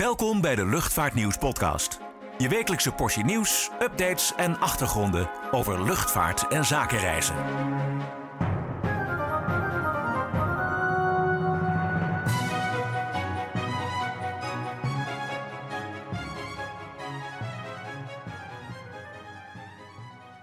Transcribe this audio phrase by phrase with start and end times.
[0.00, 2.00] Welkom bij de Luchtvaartnieuws podcast.
[2.38, 7.34] Je wekelijkse portie nieuws, updates en achtergronden over luchtvaart en zakenreizen.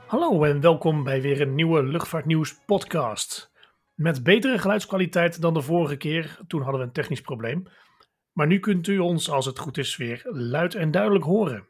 [0.07, 3.51] Hallo en welkom bij weer een nieuwe Luchtvaartnieuws podcast.
[3.93, 7.67] Met betere geluidskwaliteit dan de vorige keer, toen hadden we een technisch probleem.
[8.31, 11.67] Maar nu kunt u ons, als het goed is, weer luid en duidelijk horen.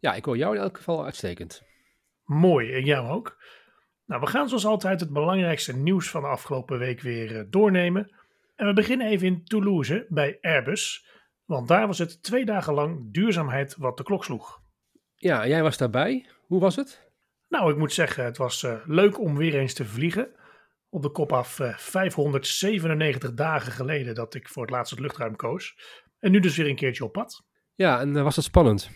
[0.00, 1.62] Ja, ik hoor jou in elk geval uitstekend.
[2.24, 3.36] Mooi, en jou ook.
[4.06, 8.14] Nou, we gaan zoals altijd het belangrijkste nieuws van de afgelopen week weer eh, doornemen.
[8.54, 11.06] En we beginnen even in Toulouse bij Airbus,
[11.44, 14.60] want daar was het twee dagen lang duurzaamheid wat de klok sloeg.
[15.14, 16.26] Ja, jij was daarbij.
[16.46, 17.10] Hoe was het?
[17.48, 20.28] Nou, ik moet zeggen, het was uh, leuk om weer eens te vliegen.
[20.94, 25.36] Op de kop af uh, 597 dagen geleden dat ik voor het laatst het luchtruim
[25.36, 25.76] koos.
[26.18, 27.44] En nu dus weer een keertje op pad.
[27.74, 28.90] Ja, en uh, was het spannend?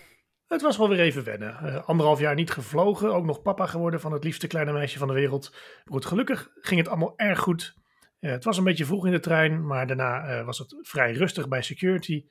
[0.46, 1.58] Het was wel weer even wennen.
[1.62, 5.08] Uh, anderhalf jaar niet gevlogen, ook nog papa geworden van het liefste kleine meisje van
[5.08, 5.50] de wereld.
[5.50, 7.74] Maar goed, gelukkig ging het allemaal erg goed.
[8.18, 11.62] het was een beetje vroeg in de trein, maar daarna was het vrij rustig bij
[11.62, 12.26] security.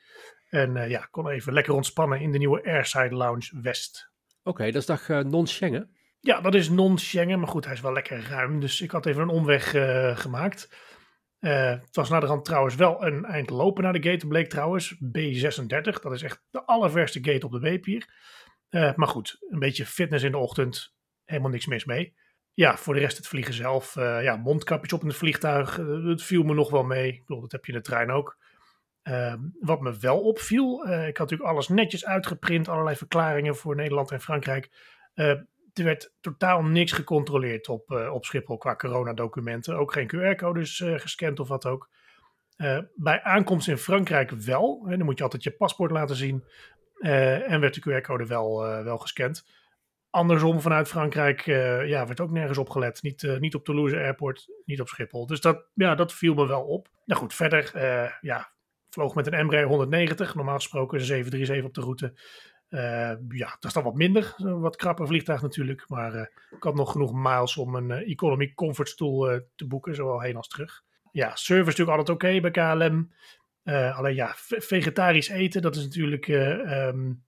[0.50, 4.12] En ja, kon even lekker ontspannen in de nieuwe Airside Lounge West.
[4.40, 5.95] Oké, okay, dat is dag non-Schengen?
[6.26, 8.60] Ja, dat is non-Schengen, maar goed, hij is wel lekker ruim.
[8.60, 10.76] Dus ik had even een omweg uh, gemaakt.
[11.40, 14.28] Uh, het was naderhand trouwens wel een eind lopen naar de gate.
[14.28, 16.02] bleek trouwens B36.
[16.02, 18.10] Dat is echt de allerverste gate op de B-pier.
[18.70, 20.96] Uh, maar goed, een beetje fitness in de ochtend.
[21.26, 22.16] Helemaal niks mis mee.
[22.54, 23.96] Ja, voor de rest het vliegen zelf.
[23.96, 25.76] ja, mondkapjes op in het vliegtuig.
[26.06, 27.08] dat viel me nog wel mee.
[27.08, 28.38] Ik bedoel, dat heb je in de trein ook.
[29.60, 32.70] wat me wel opviel, ik had natuurlijk alles netjes uitgeprint.
[32.70, 34.70] Allerlei verklaringen voor Nederland en Frankrijk
[35.78, 39.78] er werd totaal niks gecontroleerd op, uh, op Schiphol qua coronadocumenten.
[39.78, 41.90] Ook geen QR-codes uh, gescand of wat ook.
[42.58, 44.84] Uh, bij aankomst in Frankrijk wel.
[44.86, 46.44] Hè, dan moet je altijd je paspoort laten zien.
[47.00, 49.46] en werd de QR-code wel, wel gescand.
[50.10, 51.42] Andersom vanuit Frankrijk
[51.86, 53.02] ja, werd ook nergens opgelet.
[53.02, 55.28] Niet, niet op Toulouse Airport, niet op Schiphol.
[55.28, 56.90] Dus dat, ja, dat viel me wel op.
[57.06, 57.72] Nou goed, verder
[58.22, 58.52] ja,
[58.90, 60.36] vloog met een Embraer 190.
[60.36, 62.20] Normaal gesproken een 737 op de route.
[62.76, 64.34] Uh, ja, dat is dan wat minder.
[64.38, 65.90] Een wat krapper vliegtuig natuurlijk.
[65.90, 69.96] Maar uh, ik had nog genoeg miles om een economy comfort stoel te boeken.
[69.96, 70.84] Zowel heen als terug.
[71.12, 73.12] Ja, service natuurlijk altijd oké okay bij KLM.
[73.96, 76.28] alleen ja, vegetarisch eten, dat is natuurlijk...
[76.28, 77.24] Um,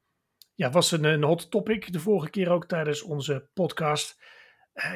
[0.55, 4.21] ja, was een, een, hot topic de vorige keer ook tijdens onze podcast.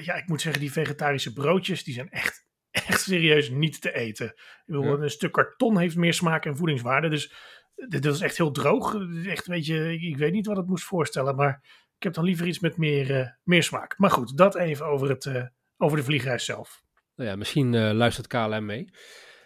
[0.01, 4.25] ja, ik moet zeggen, die vegetarische broodjes, die zijn echt, echt serieus niet te eten.
[4.27, 5.03] Ik bedoel, ja.
[5.03, 7.09] Een stuk karton heeft meer smaak en voedingswaarde.
[7.09, 7.33] Dus
[7.75, 8.95] dit is echt heel droog.
[9.25, 11.61] Echt, weet je, ik weet niet wat het moest voorstellen, maar
[11.97, 13.97] ik heb dan liever iets met meer, uh, meer smaak.
[13.97, 15.45] Maar goed, dat even over, het, uh,
[15.77, 16.83] over de vliegreis zelf.
[17.15, 18.89] Nou ja, misschien uh, luistert KLM mee.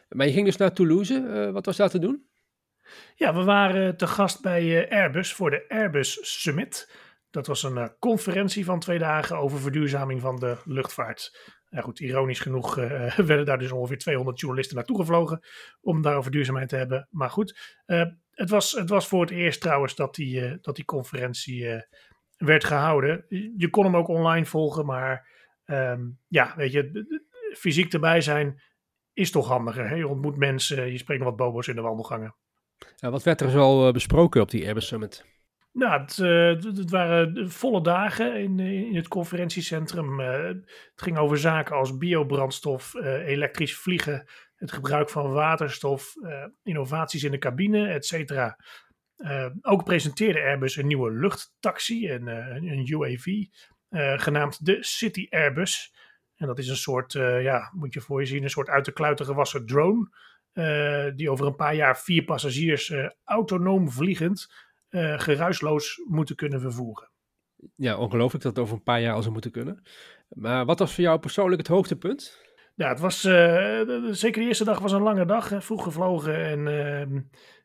[0.10, 1.50] Maar je ging dus naar Toulouse.
[1.54, 2.28] wat was daar te doen?
[3.16, 6.92] Ja, we waren te gast bij Airbus voor de Airbus Summit.
[7.30, 11.55] Dat was een conferentie van twee dagen over verduurzaming van de luchtvaart.
[11.76, 15.40] Ja, goed, ironisch genoeg uh, werden daar dus ongeveer 200 journalisten naartoe gevlogen
[15.82, 17.08] om daarover duurzaamheid te hebben.
[17.12, 20.76] Maar goed, uh, het, was, het was voor het eerst trouwens dat die, uh, dat
[20.76, 21.84] die conferentie
[22.38, 23.26] werd gehouden.
[23.58, 25.30] Je kon hem ook online volgen, maar
[25.66, 27.06] um, ja, weet je,
[27.58, 28.62] fysiek erbij zijn
[29.14, 29.90] is toch handiger.
[29.90, 29.96] Hè?
[29.96, 32.36] Je ontmoet mensen, je spreekt wat bobo's in de wandelgangen.
[33.00, 35.26] Wat werd er zo besproken op die Airbus Summit?
[35.76, 40.20] Nou, het, uh, het, waren volle dagen in, in het conferentiecentrum.
[40.20, 40.66] Uh, het
[40.96, 46.14] ging over zaken als biobrandstof, elektrisch vliegen, het gebruik van waterstof,
[46.64, 48.58] innovaties in de cabine, et cetera.
[49.62, 53.26] ook presenteerde Airbus een nieuwe luchttaxi, een, een UAV,
[54.22, 55.94] genaamd de City Airbus.
[56.36, 58.94] En dat is een soort, ja, moet je voor je zien, een soort uit de
[58.94, 60.10] kluiten gewassen drone.
[61.16, 62.94] die over een paar jaar vier passagiers
[63.24, 64.48] autonoom vliegend
[64.96, 67.10] uh, geruisloos moeten kunnen vervoeren.
[67.76, 69.84] Ja, ongelooflijk dat het over een paar jaar al zou moeten kunnen.
[70.30, 72.44] Maar wat was voor jou persoonlijk het hoogtepunt?
[72.76, 76.36] Ja, het was, uh, zeker de eerste dag was een lange dag, hè, vroeg gevlogen
[76.36, 77.22] en uh,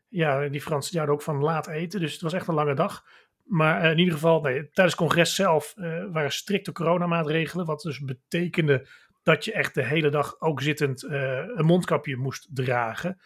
[0.07, 3.03] ja, die Fransen houden ook van laat eten, dus het was echt een lange dag.
[3.43, 5.73] Maar in ieder geval, nee, tijdens het congres zelf
[6.11, 8.87] waren strikte coronamaatregelen, wat dus betekende
[9.23, 13.19] dat je echt de hele dag ook zittend een mondkapje moest dragen.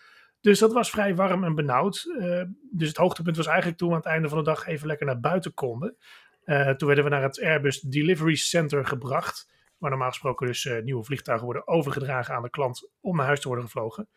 [0.45, 2.06] Dus dat was vrij warm en benauwd.
[2.06, 4.88] Uh, dus het hoogtepunt was eigenlijk toen we aan het einde van de dag even
[4.88, 5.97] lekker naar buiten konden.
[6.45, 9.51] Uh, toen werden we naar het Airbus Delivery Center gebracht.
[9.77, 13.42] Waar normaal gesproken dus uh, nieuwe vliegtuigen worden overgedragen aan de klant om naar huis
[13.42, 14.09] te worden gevlogen.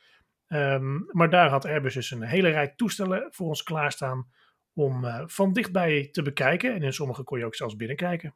[0.48, 4.28] Um, maar daar had Airbus dus een hele rij toestellen voor ons klaarstaan
[4.72, 6.74] om van dichtbij te bekijken.
[6.74, 8.34] En in sommige kon je ook zelfs binnenkijken.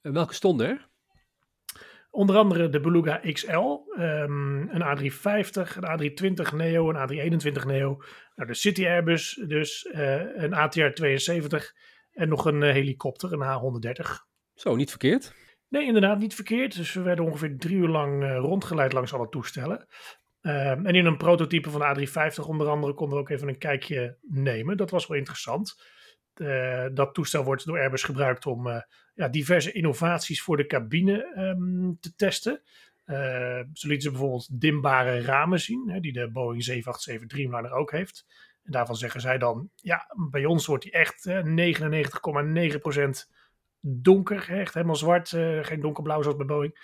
[0.00, 0.88] En welke stonden er?
[2.16, 8.02] Onder andere de Beluga XL, ehm, een A350, een A320 Neo, een A321 Neo.
[8.34, 9.88] Nou, de City Airbus, dus
[10.34, 11.72] een ATR-72
[12.12, 14.26] en nog een helikopter, een H-130.
[14.54, 15.34] Zo, niet verkeerd.
[15.68, 16.76] Nee, inderdaad niet verkeerd.
[16.76, 19.86] Dus we werden ongeveer drie uur lang rondgeleid langs alle toestellen.
[20.40, 23.58] Ehm, en in een prototype van de A350 onder andere konden we ook even een
[23.58, 24.76] kijkje nemen.
[24.76, 25.94] Dat was wel interessant.
[26.92, 28.68] Dat toestel wordt door Airbus gebruikt om
[29.16, 32.60] ja, diverse innovaties voor de cabine um, te testen.
[33.06, 38.26] Uh, lieten ze bijvoorbeeld dimbare ramen zien, hè, die de Boeing 787 Dreamliner ook heeft.
[38.64, 41.30] En daarvan zeggen zij dan, ja, bij ons wordt die echt 99,9%
[43.80, 45.28] donker, echt helemaal zwart,
[45.60, 46.78] geen donkerblauw zoals bij Boeing.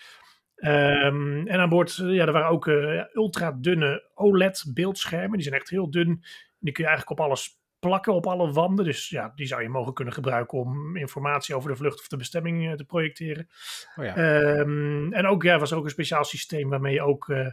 [0.56, 5.32] Um, en aan boord, ja, er waren ook uh, ultra dunne OLED-beeldschermen.
[5.32, 6.25] Die zijn echt heel dun.
[6.58, 8.84] Die kun je eigenlijk op alles plakken, op alle wanden.
[8.84, 12.17] Dus ja, die zou je mogen kunnen gebruiken om informatie over de vlucht of de
[12.17, 13.49] bestemming uh, te projecteren.
[13.96, 14.17] Oh ja.
[14.58, 17.49] um, en ook, ja, was ook een speciaal systeem waarmee je ook, uh,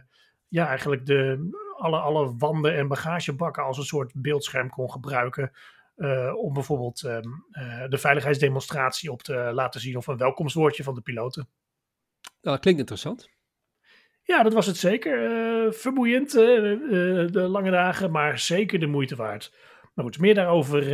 [0.48, 5.52] ja, eigenlijk de, alle, alle wanden en bagagebakken als een soort beeldscherm kon gebruiken.
[6.34, 7.44] om bijvoorbeeld um,
[7.88, 11.48] de veiligheidsdemonstratie op te laten zien of een welkomstwoordje van de piloten.
[12.22, 13.28] Nou, dat klinkt interessant.
[14.22, 15.30] Ja, dat was het zeker.
[15.66, 19.54] Uh, vermoeiend, uh, uh, de lange dagen, maar zeker de moeite waard.
[20.00, 20.88] Maar goed, meer daarover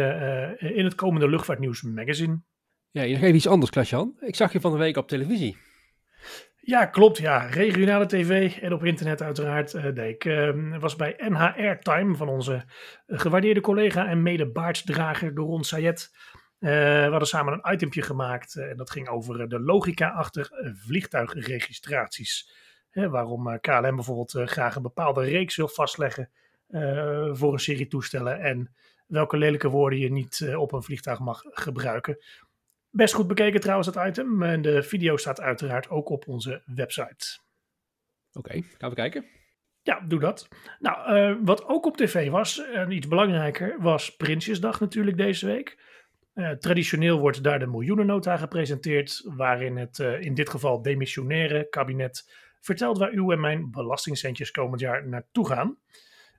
[0.60, 2.42] in het komende Luchtvaartnieuws magazine.
[2.90, 4.16] Ja, je nog even iets anders, Klasjan.
[4.20, 5.56] Ik zag je van de week op televisie.
[6.56, 7.18] Ja, klopt.
[7.18, 9.94] Ja, regionale tv en op internet uiteraard.
[9.94, 10.24] nee, ik
[10.80, 12.64] was bij NHR Time van onze
[13.06, 16.10] gewaardeerde collega en mede baarddrager Doron Sayed.
[16.60, 20.08] Uh, we hadden samen een itempje gemaakt uh, en dat ging over uh, de logica
[20.08, 20.50] achter
[20.86, 22.52] vliegtuigregistraties.
[22.92, 26.30] waarom KLM bijvoorbeeld graag een bepaalde reeks wil vastleggen
[27.32, 28.74] voor een serie toestellen en
[29.06, 32.18] welke lelijke woorden je niet op een vliegtuig mag gebruiken.
[32.90, 37.38] Best goed bekeken trouwens dat item en de video staat uiteraard ook op onze website.
[38.32, 39.24] Oké, okay, gaan we kijken.
[39.82, 40.48] Ja, doe dat.
[40.78, 45.78] Nou, wat ook op tv was, en iets belangrijker, was Prinsjesdag natuurlijk deze week.
[46.36, 52.30] Uh, traditioneel wordt daar de miljoenennota gepresenteerd, waarin het uh, in dit geval demissionaire kabinet
[52.60, 55.78] vertelt waar uw en mijn belastingcentjes komend jaar naartoe gaan.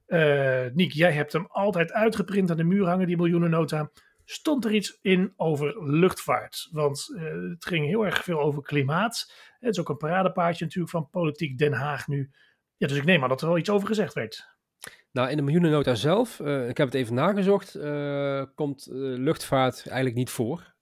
[0.07, 3.91] Uh, Niek, jij hebt hem altijd uitgeprint aan de muur hangen, die miljoenennota.
[4.23, 6.69] Stond er iets in over luchtvaart?
[6.71, 7.07] Want
[7.49, 9.33] het ging heel erg veel over klimaat.
[9.59, 12.31] Het is ook een paradepaardje natuurlijk van politiek Den Haag nu.
[12.77, 14.55] Ja, dus ik neem aan dat er wel iets over gezegd werd.
[15.11, 17.71] Nou, in de miljoenennota zelf, uh, ik heb het even nagezocht,
[18.55, 20.75] komt luchtvaart eigenlijk niet voor.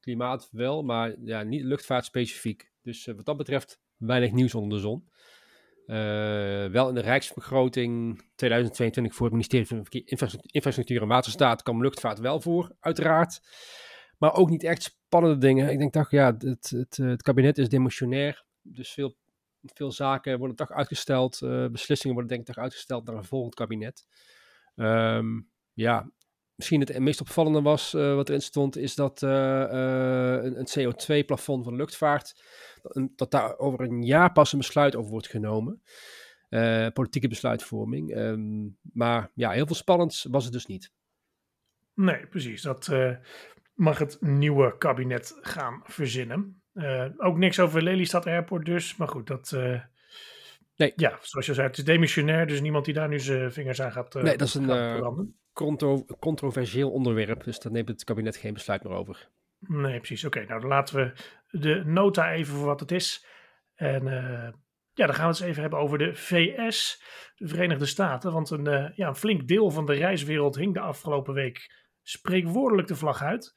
[0.00, 2.70] klimaat wel, maar ja, niet luchtvaart specifiek.
[2.82, 5.08] Dus wat dat betreft weinig nieuws onder de zon.
[6.72, 9.86] Wel in de Rijksbegroting 2022 voor het ministerie van
[10.46, 13.40] Infrastructuur en Waterstaat kwam luchtvaart wel voor, uiteraard.
[14.18, 15.70] Maar ook niet echt spannende dingen.
[15.70, 18.44] Ik denk toch, ja, het, het, het kabinet is demotionair.
[18.62, 19.16] Dus veel
[19.74, 21.40] veel zaken worden toch uitgesteld.
[21.40, 24.06] Uh, beslissingen worden denk ik toch uitgesteld naar een volgend kabinet.
[24.74, 26.10] Um, ja,
[26.56, 31.64] misschien het meest opvallende was uh, wat erin stond, is dat uh, een, een CO2-plafond
[31.64, 32.42] van luchtvaart,
[32.82, 35.82] dat, dat, daar over een jaar pas een besluit over wordt genomen.
[36.92, 38.16] politieke besluitvorming.
[38.16, 40.92] Um, maar ja, heel veel spannends was het dus niet.
[41.94, 42.62] Nee, precies.
[42.62, 42.92] Dat
[43.74, 46.62] mag het nieuwe kabinet gaan verzinnen.
[47.16, 48.96] Ook niks over Lelystad Airport dus.
[48.96, 49.56] Maar goed, dat...
[50.76, 50.92] Nee.
[50.96, 52.46] Ja, zoals je zei, het is demissionair.
[52.46, 56.04] Dus niemand die daar nu zijn vingers aan gaat uh, Nee, dat is een contro
[56.18, 57.44] controversieel onderwerp.
[57.44, 59.28] Dus daar neemt het kabinet geen besluit meer over.
[59.58, 60.24] Nee, precies.
[60.24, 61.12] Oké, nou dan laten we
[61.58, 63.26] de nota even voor wat het is.
[63.74, 64.04] En
[64.92, 67.02] ja, dan gaan we het eens even hebben over de VS,
[67.34, 68.32] de Verenigde Staten.
[68.32, 72.96] Want een, ja, een flink deel van de reiswereld hing de afgelopen week spreekwoordelijk de
[72.96, 73.54] vlag uit.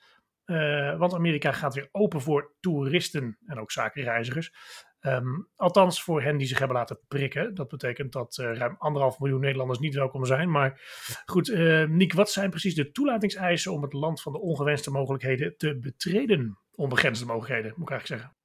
[0.50, 4.54] Uh, want Amerika gaat weer open voor toeristen en ook zakenreizigers.
[5.02, 7.56] Um, althans voor hen die zich hebben laten prikken.
[7.56, 10.52] Dat betekent dat uh, ruim anderhalf miljoen Nederlanders niet welkom zijn.
[10.52, 10.82] Maar
[11.26, 15.58] goed, uh, Niek, wat zijn precies de toelatingseisen om het land van de ongewenste mogelijkheden
[15.58, 16.58] te betreden?
[16.72, 18.38] Onbegrensde mogelijkheden, moet ik eigenlijk zeggen.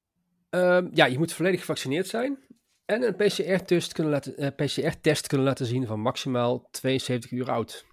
[0.75, 2.39] Um, ja, je moet volledig gevaccineerd zijn.
[2.85, 7.85] En een PCR-test kunnen, laten, PCR kunnen laten zien van maximaal 72 uur oud.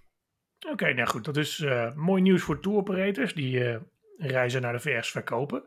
[0.59, 1.65] Oké, okay, nou goed, dat is
[1.95, 3.79] mooi nieuws voor tour operators die
[4.17, 5.63] reizen naar de VS verkopen.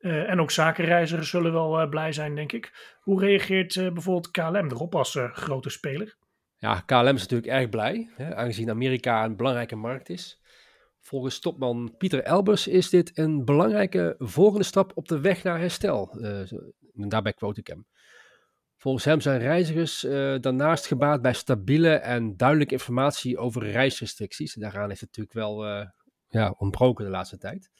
[0.00, 2.96] Uh, en ook zakenreizigers zullen wel uh, blij zijn, denk ik.
[3.00, 6.16] Hoe reageert uh, bijvoorbeeld KLM erop als grote speler?
[6.56, 10.40] Ja, KLM is natuurlijk erg blij, hè, aangezien Amerika een belangrijke markt is.
[11.00, 16.18] Volgens topman Pieter Elbers is dit een belangrijke volgende stap op de weg naar herstel.
[16.92, 17.86] daarbij quote ik hem.
[18.76, 20.00] Volgens hem zijn reizigers
[20.40, 24.54] daarnaast gebaat bij stabiele en duidelijke informatie over reisrestricties.
[24.54, 25.86] Daaraan heeft het natuurlijk wel
[26.28, 27.70] ja, ontbroken de laatste tijd.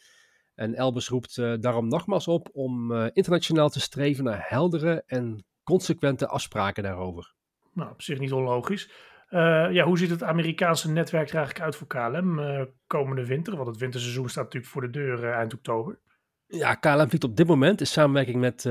[0.60, 6.82] En Elbers roept daarom nogmaals op om internationaal te streven naar heldere en consequente afspraken
[6.82, 7.34] daarover.
[7.72, 8.90] Nou, op zich niet onlogisch.
[9.30, 9.40] Uh,
[9.72, 12.40] ja, hoe ziet het Amerikaanse netwerk er eigenlijk uit voor KLM
[12.86, 13.56] komende winter?
[13.56, 15.98] Want het winterseizoen staat natuurlijk voor de deur eind oktober.
[16.46, 18.62] Ja, KLM vliegt op dit moment in samenwerking met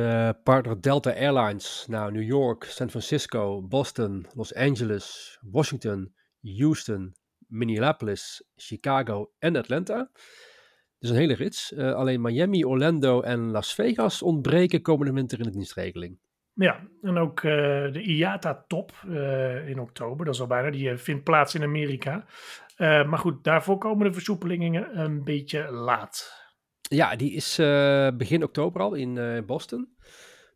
[0.44, 7.16] partner Delta Airlines naar New York, San Francisco, Boston, Los Angeles, Washington, Houston,
[7.48, 10.10] Minneapolis, Chicago en Atlanta.
[11.00, 11.76] Dus een hele rits.
[11.78, 16.20] alleen Miami, Orlando en Las Vegas ontbreken komende winter in de dienstregeling.
[16.54, 17.52] Ja, en ook uh,
[17.92, 22.26] de IATA-top uh, in oktober, dat is al bijna, die vindt plaats in Amerika.
[22.78, 26.38] maar goed, daarvoor komen de versoepelingen een beetje laat.
[26.82, 27.56] Ja, die is
[28.18, 29.96] begin oktober al in Boston.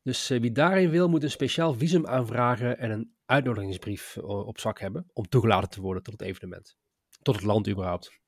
[0.01, 5.05] Dus wie daarin wil, moet een speciaal visum aanvragen en een uitnodigingsbrief op zak hebben
[5.13, 6.77] om toegelaten te worden tot het evenement.
[7.21, 8.22] Tot het land überhaupt.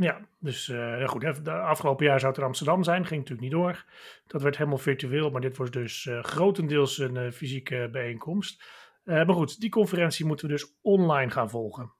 [0.00, 1.44] Ja, dus uh, goed.
[1.44, 3.84] De afgelopen jaar zou het in Amsterdam zijn, ging natuurlijk niet door.
[4.26, 8.64] Dat werd helemaal virtueel, maar dit was dus uh, grotendeels een uh, fysieke bijeenkomst.
[9.04, 11.92] maar goed, die conferentie moeten we dus online gaan volgen.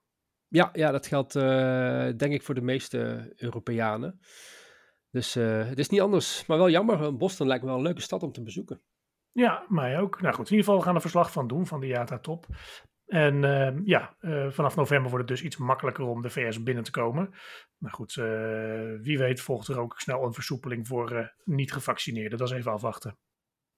[0.47, 1.33] Ja, ja dat geldt
[2.19, 4.19] denk ik voor de meeste Europeanen.
[5.11, 7.17] Dus het is niet anders, maar wel jammer.
[7.17, 8.81] Boston lijkt me wel een leuke stad om te bezoeken.
[9.31, 10.21] Ja, mij ook.
[10.21, 12.45] Nou goed, in ieder geval we gaan er verslag van doen van de IATA-top.
[13.09, 16.83] En uh, ja, uh, vanaf november wordt het dus iets makkelijker om de VS binnen
[16.83, 17.33] te komen.
[17.77, 18.25] Maar goed, uh,
[19.01, 22.37] wie weet volgt er ook snel een versoepeling voor eh, niet-gevaccineerden.
[22.37, 23.17] Dat is even afwachten.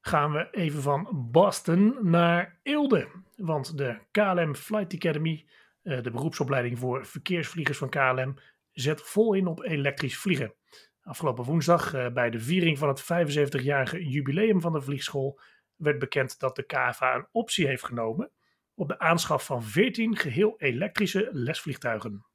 [0.01, 3.07] Gaan we even van Boston naar Eelde.
[3.35, 5.45] Want de KLM Flight Academy,
[5.81, 8.37] de beroepsopleiding voor verkeersvliegers van KLM,
[8.71, 10.53] zet vol in op elektrisch vliegen.
[11.01, 15.39] Afgelopen woensdag, bij de viering van het 75-jarige jubileum van de vliegschool,
[15.75, 18.31] werd bekend dat de KFA een optie heeft genomen
[18.81, 22.25] op de aanschaf van 14 geheel elektrische lesvliegtuigen.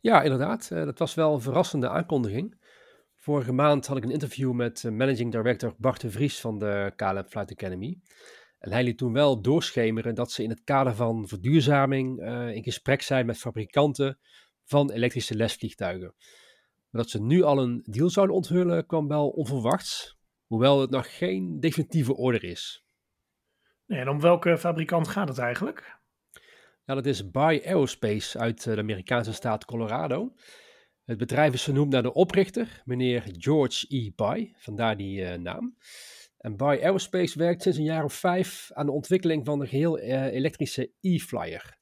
[0.00, 0.70] Ja, inderdaad.
[0.72, 2.60] Uh, dat was wel een verrassende aankondiging.
[3.14, 6.92] Vorige maand had ik een interview met uh, managing director Bart de Vries van de
[6.96, 7.98] KLM Flight Academy.
[8.58, 12.62] En hij liet toen wel doorschemeren dat ze in het kader van verduurzaming uh, in
[12.62, 14.18] gesprek zijn met fabrikanten
[14.64, 16.14] van elektrische lesvliegtuigen.
[16.90, 21.16] Maar dat ze nu al een deal zouden onthullen kwam wel onverwachts, hoewel het nog
[21.16, 22.87] geen definitieve order is.
[23.88, 25.98] Nee, en om welke fabrikant gaat het eigenlijk?
[26.84, 30.34] Ja, dat is Buy Aerospace uit eh, de Amerikaanse staat Colorado.
[31.04, 34.10] Het bedrijf is vernoemd naar de oprichter, meneer George E.
[34.16, 35.76] Buy, vandaar die uh, naam.
[36.36, 39.98] En Buy Aerospace werkt sinds een jaar of vijf aan de ontwikkeling van een geheel
[39.98, 41.76] uh, elektrische E-Flyer.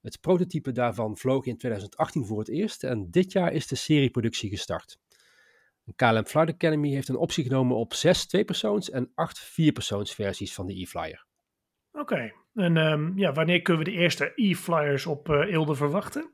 [0.00, 4.50] Het prototype daarvan vloog in 2018 voor het eerst en dit jaar is de serieproductie
[4.50, 4.98] gestart.
[5.96, 10.80] KLM Flight Academy heeft een optie genomen op zes tweepersoons en acht vierpersoonsversies van de
[10.80, 11.30] E-Flyer.
[11.92, 16.30] Oké, en um, ja, wanneer kunnen we de eerste e-flyers op uh, Eelde verwachten?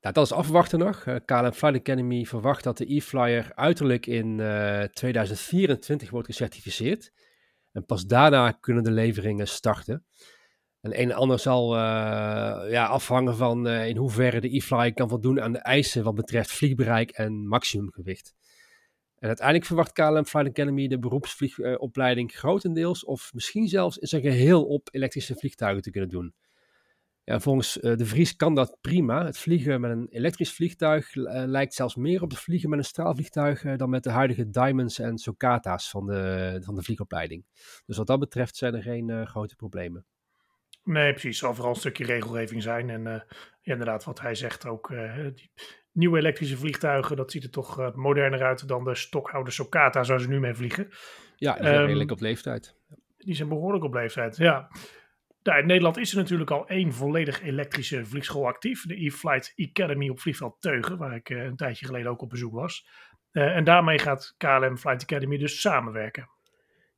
[0.00, 1.04] Nou, dat is afwachten nog.
[1.06, 6.26] Uh, eh, KLM Flight Academy verwacht dat de e-flyer uiterlijk in uh, eh, 2024 wordt
[6.26, 7.12] gecertificeerd.
[7.72, 10.06] En pas daarna kunnen de leveringen starten.
[10.80, 11.76] En een en ander zal
[12.68, 17.10] ja, afhangen van in hoeverre de e-flyer kan voldoen aan de eisen wat betreft vliegbereik
[17.10, 18.34] en maximumgewicht.
[19.22, 24.64] En uiteindelijk verwacht KLM Flight Academy de beroepsvliegopleiding grotendeels of misschien zelfs in zijn geheel
[24.64, 26.34] op elektrische vliegtuigen te kunnen doen.
[27.24, 29.24] Ja, volgens uh, de Vries kan dat prima.
[29.24, 32.84] Het vliegen met een elektrisch vliegtuig uh, lijkt zelfs meer op het vliegen met een
[32.84, 37.44] straalvliegtuig uh, dan met de huidige Diamonds en Socata's van de, van de vliegopleiding.
[37.86, 40.06] Dus wat dat betreft zijn er geen grote problemen.
[40.84, 41.30] Nee, precies.
[41.30, 42.90] Het zal vooral een stukje regelgeving zijn.
[42.90, 43.26] En
[43.62, 44.88] inderdaad, wat hij zegt ook,
[45.34, 45.50] die,
[45.92, 50.22] nieuwe elektrische vliegtuigen, dat ziet er toch uh, moderner uit dan de stokhoude Socata zoals
[50.22, 50.88] ze nu mee vliegen.
[51.36, 52.76] Ja, die zijn um, redelijk op leeftijd.
[53.18, 54.68] Die zijn behoorlijk op leeftijd, ja.
[55.42, 58.86] Daar in Nederland is er natuurlijk al één volledig elektrische vliegschool actief.
[58.86, 62.52] De E-Flight Academy op vliegveld Teugen, waar ik uh, een tijdje geleden ook op bezoek
[62.52, 62.86] was.
[63.32, 66.28] Uh, en daarmee gaat KLM Flight Academy dus samenwerken.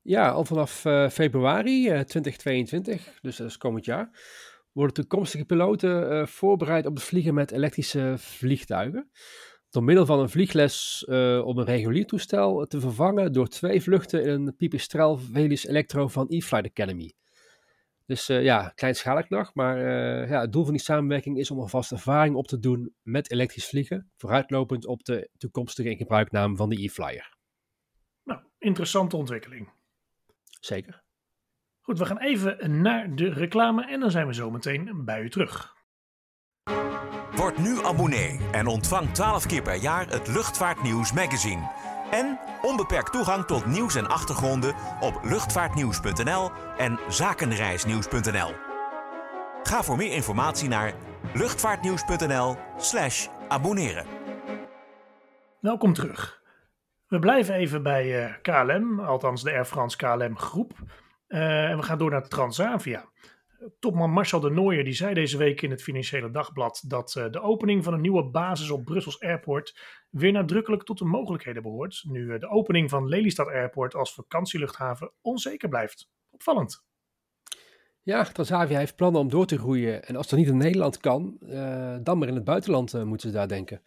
[0.01, 0.71] Ja, al vanaf
[1.11, 4.09] februari 2022, dus dat is komend jaar
[4.75, 9.09] worden toekomstige piloten uh, voorbereid op het vliegen met elektrische vliegtuigen.
[9.69, 14.23] Door middel van een vliegles uh, op een regulier toestel te vervangen door twee vluchten
[14.23, 17.13] in een Pipistrel Velis Electro van E-Flight Academy.
[18.05, 19.79] Dus uh, ja, kleinschalig nog, maar
[20.29, 23.67] ja, het doel van die samenwerking is om alvast ervaring op te doen met elektrisch
[23.67, 27.37] vliegen, vooruitlopend op de toekomstige ingebruikname van de E-Flyer.
[28.23, 29.69] Nou, interessante ontwikkeling.
[30.59, 31.04] Zeker.
[31.85, 35.29] Goed, we gaan even naar de reclame en dan zijn we zo meteen bij u
[35.29, 35.75] terug.
[37.35, 41.71] Word nu abonnee en ontvang 12 keer per jaar het Luchtvaartnieuws magazine.
[42.11, 48.53] En onbeperkt toegang tot nieuws en achtergronden op luchtvaartnieuws.nl en zakenreisnieuws.nl.
[49.63, 50.93] Ga voor meer informatie naar
[51.33, 54.05] luchtvaartnieuws.nl/slash abonneren.
[55.59, 56.41] Welkom terug.
[57.07, 60.73] We blijven even bij KLM, althans de Air France KLM groep.
[61.35, 63.09] En we gaan door naar Transavia.
[63.79, 67.83] Topman Marcel de Nooijer die zei deze week in het Financiële Dagblad dat de opening
[67.83, 72.49] van een nieuwe basis op Brussels Airport weer nadrukkelijk tot de mogelijkheden behoort, nu de
[72.49, 76.09] opening van Lelystad Airport als vakantieluchthaven onzeker blijft.
[76.29, 76.85] Opvallend.
[78.01, 80.05] Ja, Transavia heeft plannen om door te groeien.
[80.05, 81.37] En als dat niet in Nederland kan,
[82.03, 83.81] dan maar in het buitenland moeten ze daar denken.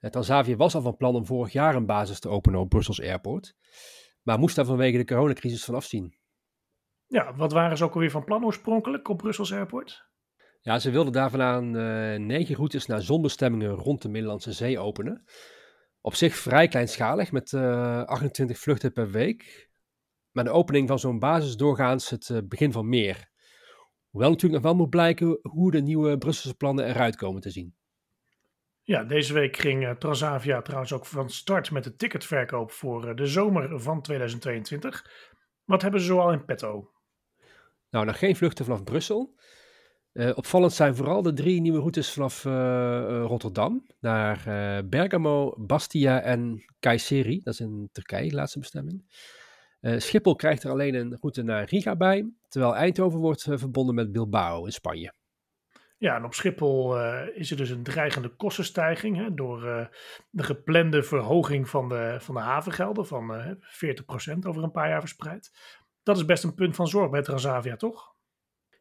[0.00, 3.56] Transavia was al van plan om vorig jaar een basis te openen op Brussels Airport.
[4.22, 6.22] Maar moest daar vanwege de coronacrisis van afzien.
[7.14, 10.08] Ja, wat waren ze ook alweer van plan oorspronkelijk op Brussels Airport?
[10.60, 11.70] Ja, ze wilden daar vandaan
[12.26, 15.24] negen routes naar zonbestemmingen rond de Middellandse Zee openen.
[16.00, 19.70] Op zich vrij kleinschalig, met 28 vluchten per week.
[20.30, 23.28] Maar de opening van zo'n basis doorgaans het begin van meer.
[24.10, 27.74] Hoewel natuurlijk nog wel moet blijken hoe de nieuwe Brusselse plannen eruit komen te zien.
[28.82, 33.14] Ja, deze week ging uh, Transavia trouwens ook van start met de ticketverkoop voor uh,
[33.14, 35.10] de zomer van 2022.
[35.64, 36.93] Wat hebben ze zoal in petto?
[37.94, 39.34] Nou, nog geen vluchten vanaf Brussel.
[40.12, 42.44] Uh, opvallend zijn vooral de drie nieuwe routes vanaf
[43.26, 44.42] Rotterdam naar
[44.88, 47.40] Bergamo, Bastia en Kayseri.
[47.42, 49.04] Dat is in Turkije, de laatste bestemming.
[49.80, 53.94] Uh, Schiphol krijgt er alleen een route naar Riga bij, terwijl Eindhoven wordt uh, verbonden
[53.94, 55.12] met Bilbao in Spanje.
[55.98, 59.60] Ja, en op Schiphol uh, is er dus een dreigende kostenstijging hè, door
[60.30, 65.50] de geplande verhoging van de, van de havengelden van 40% over een paar jaar verspreid.
[66.04, 68.12] Dat is best een punt van zorg bij Transavia, toch?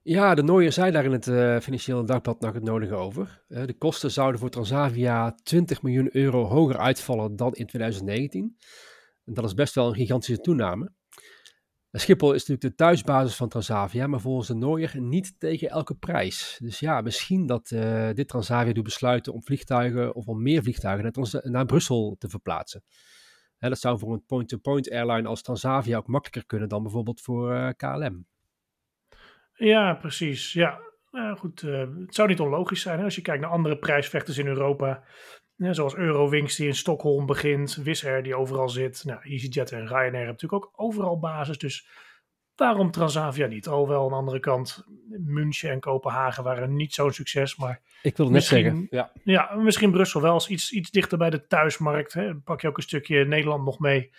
[0.02, 3.44] Ja, de Nooier zei daar in het Financiële Dagblad nog het nodige over.
[3.48, 8.58] de kosten zouden voor Transavia 20 miljoen euro hoger uitvallen dan in 2019.
[9.26, 10.92] En dat is best wel een gigantische toename.
[12.00, 16.58] Schiphol is natuurlijk de thuisbasis van Transavia, maar volgens de Nooier niet tegen elke prijs.
[16.62, 21.12] Dus ja, misschien dat uh, dit Transavia doet besluiten om vliegtuigen of om meer vliegtuigen
[21.14, 22.84] naar, naar Brussel te verplaatsen.
[23.64, 27.54] Hè, dat zou voor een point-to-point airline als Transavia ook makkelijker kunnen dan bijvoorbeeld voor
[27.54, 28.26] eh, KLM.
[29.54, 30.54] Ja, precies.
[30.54, 30.80] Ja,
[31.12, 31.62] nou, goed.
[31.62, 33.04] Uh, het zou niet onlogisch zijn hè?
[33.04, 35.04] als je kijkt naar andere prijsvechters in Europa
[35.58, 39.04] zoals Eurowings die in Stockholm begint, Wizz Air die overal zit.
[39.06, 41.58] Nou, EasyJet en Ryanair hebben natuurlijk ook overal basis.
[41.58, 41.88] Dus
[42.56, 43.68] daarom Transavia niet.
[43.68, 47.56] Alhoewel aan de andere kant, München en Kopenhagen waren niet zo'n succes.
[47.56, 48.88] Maar ik wil het net zeggen.
[48.90, 49.12] Ja.
[49.24, 52.14] ja, misschien Brussel wel als iets, iets dichter bij de thuismarkt.
[52.14, 52.36] Hè.
[52.36, 54.12] Pak je ook een stukje Nederland nog mee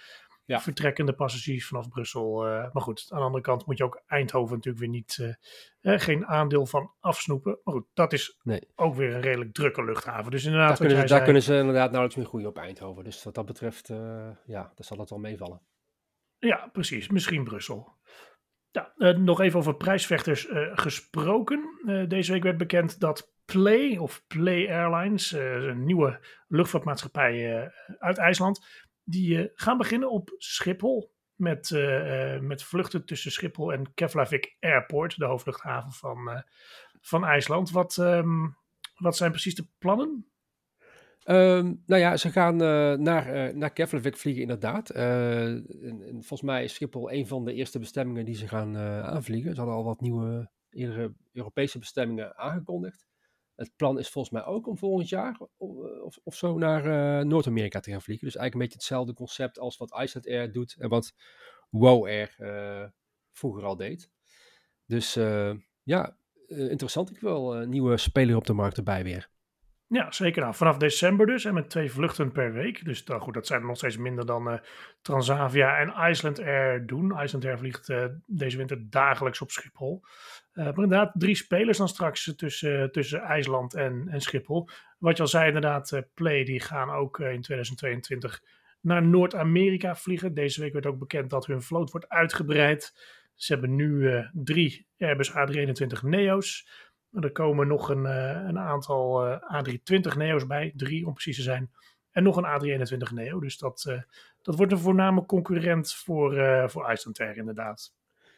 [0.44, 0.60] ja.
[0.60, 2.46] vertrekkende passagiers vanaf Brussel.
[2.46, 5.36] Uh, maar goed, aan de andere kant moet je ook Eindhoven natuurlijk weer niet,
[5.82, 7.58] uh, geen aandeel van afsnoepen.
[7.64, 8.68] Maar goed, dat is nee.
[8.74, 10.30] ook weer een redelijk drukke luchthaven.
[10.30, 13.04] Dus inderdaad, daar, kunnen ze, daar kunnen ze inderdaad nauwelijks meer groeien op Eindhoven.
[13.04, 15.60] Dus wat dat betreft, uh, ja, dan zal het wel meevallen.
[16.44, 17.08] Ja, precies.
[17.08, 17.92] Misschien Brussel.
[18.70, 21.80] Ja, nog even over prijsvechters gesproken.
[22.08, 28.66] deze week werd bekend dat Play of Play Airlines, een nieuwe luchtvaartmaatschappij uit IJsland,
[29.04, 31.12] die gaan beginnen op Schiphol.
[31.34, 31.70] Met,
[32.40, 36.44] met vluchten tussen Schiphol en Keflavik Airport, de hoofdluchthaven van,
[37.00, 37.70] van IJsland.
[37.70, 38.56] Wat, um,
[38.94, 40.33] wat zijn precies de plannen?
[41.26, 44.90] Um, nou ja, ze gaan uh, naar, uh, naar Keflavik vliegen inderdaad.
[44.90, 45.66] En
[46.10, 49.50] volgens mij is Schiphol een van de eerste bestemmingen die ze gaan aanvliegen.
[49.54, 53.06] Ze hadden al wat nieuwe eerdere Europese bestemmingen aangekondigd.
[53.54, 57.90] Het plan is volgens mij ook om volgend jaar of, of zo naar Noord-Amerika te
[57.90, 58.26] gaan vliegen.
[58.26, 61.14] Dus eigenlijk een beetje hetzelfde concept als wat Iceland Air doet en wat
[61.70, 62.36] Wow Air
[63.32, 64.10] vroeger al deed.
[64.86, 65.14] Dus
[65.82, 67.10] ja, interessant.
[67.10, 69.32] Ik een nieuwe speler op de markt erbij weer.
[69.86, 70.42] Ja, zeker.
[70.42, 72.84] Nou, vanaf december dus en met twee vluchten per week.
[72.84, 74.58] Dus dan, goed, dat zijn nog steeds minder dan uh,
[75.02, 77.22] Transavia en Iceland Air doen.
[77.22, 80.02] Iceland Air vliegt uh, deze winter dagelijks op Schiphol.
[80.54, 84.68] Uh, maar inderdaad, drie spelers dan straks tussen, tussen IJsland en, en Schiphol.
[84.98, 88.42] Wat je al zei, inderdaad, Play die gaan ook in 2022
[88.80, 90.34] naar Noord-Amerika vliegen.
[90.34, 92.94] Deze week werd ook bekend dat hun vloot wordt uitgebreid.
[93.34, 96.68] Ze hebben nu drie Airbus A321 Neo's.
[97.20, 101.42] Er komen nog een, uh, een aantal uh, A320 Neo's bij, drie om precies te
[101.42, 101.70] zijn.
[102.10, 103.40] En nog een A321 Neo.
[103.40, 104.00] Dus dat, uh,
[104.42, 106.34] dat wordt een voorname concurrent voor,
[106.70, 107.94] voor Icelandair inderdaad.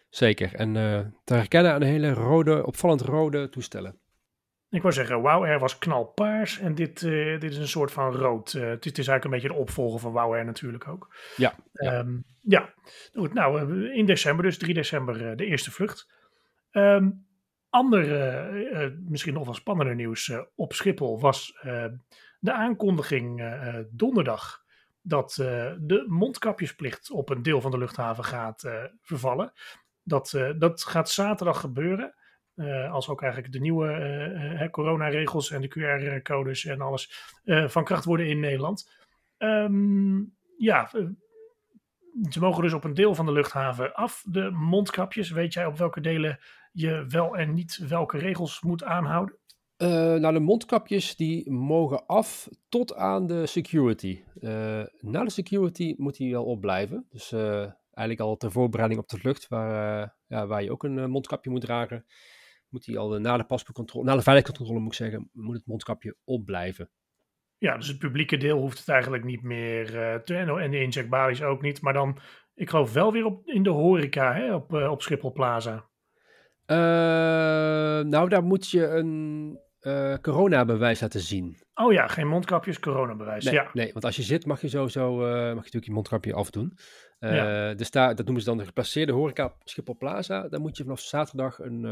[0.08, 0.54] Zeker.
[0.54, 0.72] En
[1.24, 3.98] te herkennen aan de hele rode, opvallend rode toestellen.
[4.70, 8.52] Ik wou zeggen, Wow Air was knalpaars en dit, dit is een soort van rood.
[8.52, 11.14] het, is, eigenlijk een beetje de opvolger van Wow Air natuurlijk ook.
[11.36, 11.54] Ja.
[11.72, 12.74] Ja, um, ja.
[13.12, 16.08] Goed, nou in december, dus 3 december de eerste vlucht.
[16.72, 17.25] Um,
[17.76, 18.04] ander,
[18.72, 21.58] uh, misschien nog wel spannender nieuws uh, op Schiphol was
[22.38, 23.42] de aankondiging
[23.90, 24.64] donderdag
[25.00, 25.32] dat
[25.80, 29.52] de mondkapjesplicht op een deel van de luchthaven gaat vervallen.
[30.02, 32.14] Dat, dat gaat zaterdag gebeuren.
[32.90, 37.32] als ook eigenlijk de nieuwe coronaregels en de QR-codes en alles
[37.66, 38.90] van kracht worden in Nederland.
[39.38, 40.90] Um, ja,
[42.30, 45.30] ze mogen dus op een deel van de luchthaven af, de mondkapjes.
[45.30, 46.38] Weet jij op welke delen
[46.76, 49.38] je wel en niet welke regels moet aanhouden?
[49.82, 54.22] Uh, nou, de mondkapjes die mogen af tot aan de security.
[54.40, 57.06] Uh, na de security moet die wel opblijven.
[57.08, 61.10] Dus uh, eigenlijk al ter voorbereiding op de vlucht, waar, ja, waar je ook een
[61.10, 62.04] mondkapje moet dragen,
[62.68, 66.16] moet die al na de paspoortcontrole, na de veiligheidscontrole moet ik zeggen, moet het mondkapje
[66.24, 66.90] opblijven.
[67.58, 69.86] Ja, dus het publieke deel hoeft het eigenlijk niet meer
[70.24, 71.80] te en de incheckbalies ook niet.
[71.80, 72.18] Maar dan,
[72.54, 75.88] ik geloof wel weer op, in de horeca, hè, op, op Schiphol Plaza.
[78.08, 81.56] Nou, daar moet je een uh, coronabewijs laten zien.
[81.74, 83.44] Oh ja, geen mondkapjes, coronabewijs.
[83.44, 83.70] Nee, ja.
[83.72, 86.78] nee, want als je zit mag je sowieso uh, mag je natuurlijk je mondkapje afdoen.
[87.18, 87.74] Ja.
[87.74, 90.48] Dus daar, dat noemen ze dan de geplaceerde horeca Schiphol Plaza.
[90.48, 91.84] Dan moet je vanaf zaterdag een,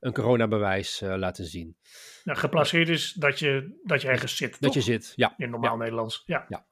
[0.00, 1.76] een coronabewijs laten zien.
[2.24, 4.74] Nou, geplaceerd is dat je, dat je ergens zit, Dat toch?
[4.74, 5.34] je zit, ja.
[5.36, 5.78] In normaal ja.
[5.78, 6.44] Nederlands, ja.
[6.48, 6.66] ja.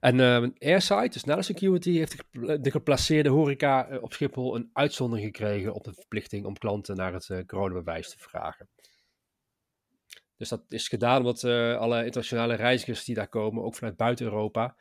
[0.00, 0.20] En
[0.58, 2.24] Airside, dus na de security, heeft
[2.64, 7.44] de geplaceerde horeca op Schiphol een uitzondering gekregen op de verplichting om klanten naar het
[7.46, 8.68] coronabewijs te vragen.
[10.40, 14.26] Dus dat is gedaan omdat uh, alle internationale reizigers die daar komen, ook vanuit buiten
[14.26, 14.76] Europa,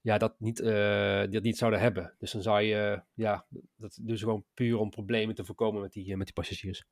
[0.00, 2.14] ja, dat niet, uh, dat niet zouden hebben.
[2.18, 5.92] Dus dan zou je, uh, ja, dat dus gewoon puur om problemen te voorkomen met
[5.92, 6.84] die, met die passagiers.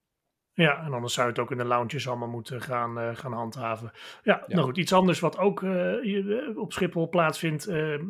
[0.57, 3.91] Ja, en anders zou je het ook in de lounges allemaal moeten gaan, gaan handhaven.
[4.23, 5.65] Ja, ja, nou goed, iets anders wat ook
[6.55, 7.65] op Schiphol plaatsvindt.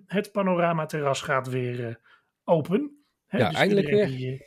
[0.06, 2.00] het panoramaterras gaat weer
[2.44, 3.04] open.
[3.26, 3.38] Hè?
[3.38, 4.06] Ja, dus eindelijk weer.
[4.06, 4.44] Die,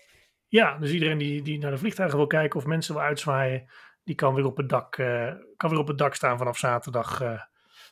[0.47, 3.69] ja, dus iedereen die, die naar de vliegtuigen wil kijken of mensen wil uitzwaaien,
[4.03, 7.21] die kan weer op het dak, uh, kan weer op het dak staan vanaf zaterdag.
[7.21, 7.41] Uh, nou,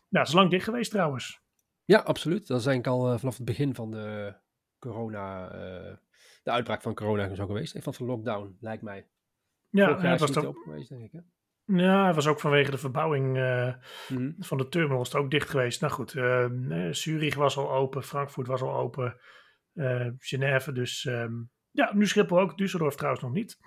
[0.10, 1.41] het is lang dicht geweest trouwens.
[1.86, 2.48] Ja, absoluut.
[2.48, 4.36] Dat is eigenlijk al uh, vanaf het begin van de
[4.80, 5.50] corona,
[6.43, 7.78] de uitbraak van corona zo geweest.
[7.84, 9.08] Van de lockdown, lijkt mij.
[9.69, 11.12] Ja, het was toch ook geweest, denk ik.
[11.12, 11.19] Hè?
[11.77, 14.36] Ja, het was ook vanwege de verbouwing mm -hmm.
[14.39, 15.82] van de het ook dicht geweest.
[15.82, 16.12] Nou goed,
[16.97, 19.19] Zurich was al open, Frankfurt was al open,
[20.17, 21.06] Genève dus...
[21.06, 22.51] Um, ja, nu Schiphol ook.
[22.51, 23.58] Düsseldorf trouwens nog niet.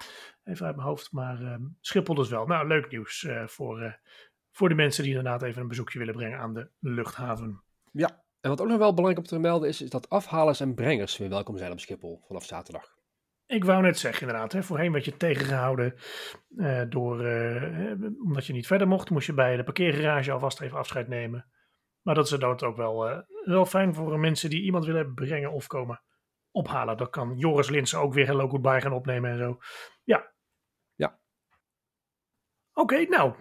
[0.44, 1.12] Even uit mijn hoofd.
[1.12, 2.46] Maar uh, Schiphol dus wel.
[2.46, 3.92] Nou, leuk nieuws uh, voor, uh,
[4.50, 7.62] voor de mensen die inderdaad even een bezoekje willen brengen aan de luchthaven.
[7.92, 10.74] Ja, en wat ook nog wel belangrijk om te melden is, is dat afhalers en
[10.74, 12.98] brengers weer welkom zijn op Schiphol vanaf zaterdag.
[13.50, 15.94] Ik wou net zeggen inderdaad, hè, voorheen werd je tegengehouden
[16.88, 17.16] door,
[18.24, 21.50] omdat je niet verder mocht, moest je bij de parkeergarage alvast even afscheid nemen.
[22.02, 25.66] Maar dat is dat ook wel, wel fijn voor mensen die iemand willen brengen of
[25.66, 26.02] komen
[26.50, 26.96] ophalen.
[26.96, 29.58] Dat kan Joris Linsen ook weer Hello Goodbye gaan opnemen en zo.
[30.04, 30.32] Ja.
[30.94, 31.20] Ja.
[32.72, 33.34] Oké, okay, nou,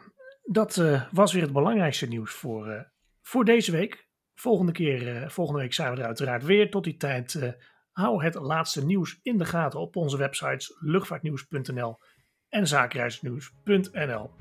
[0.43, 0.75] dat
[1.11, 2.91] was weer het belangrijkste nieuws voor,
[3.21, 4.07] voor deze week.
[4.33, 6.69] Volgende keer, volgende week zijn we er uiteraard weer.
[6.69, 7.57] Tot die tijd,
[7.99, 11.97] hou het laatste nieuws in de gaten op onze websites luchtvaartnieuws.nl
[12.49, 14.31] en zakenreisnieuws.nl.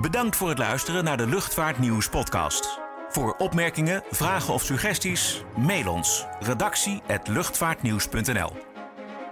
[0.00, 2.78] Bedankt voor het luisteren naar de Luchtvaartnieuws podcast.
[3.08, 8.52] Voor opmerkingen, vragen of suggesties, mail ons redactie@luchtvaartnieuws.nl.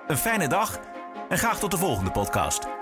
[0.06, 0.80] Een fijne dag
[1.28, 2.77] en graag tot de volgende podcast.